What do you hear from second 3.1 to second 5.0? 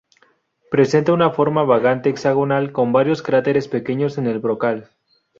cráteres pequeños en el brocal.